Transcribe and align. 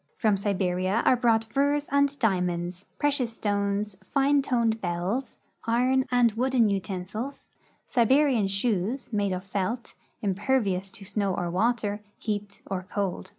From 0.17 0.35
Siberia 0.35 1.03
are 1.05 1.15
brought 1.15 1.43
furs 1.43 1.87
and 1.91 2.17
diamonds, 2.17 2.85
precious 2.97 3.35
stones, 3.35 3.95
fine 4.03 4.41
toned 4.41 4.81
bells, 4.81 5.37
iron 5.65 6.05
and 6.09 6.31
wooden 6.31 6.69
utensils, 6.71 7.51
Siberian 7.85 8.47
shoes, 8.47 9.13
made 9.13 9.31
of 9.31 9.43
felt, 9.43 9.93
impervious 10.23 10.89
to 10.93 11.05
snow 11.05 11.35
or 11.35 11.51
water, 11.51 12.01
heat 12.17 12.63
or 12.65 12.81
cold. 12.81 13.29